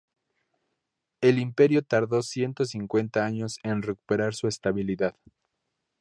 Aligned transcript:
El 1.21 1.37
imperio 1.37 1.83
tardó 1.83 2.23
ciento 2.23 2.65
cincuenta 2.65 3.23
años 3.23 3.59
en 3.61 3.83
recuperar 3.83 4.33
su 4.33 4.47
estabilidad. 4.47 5.13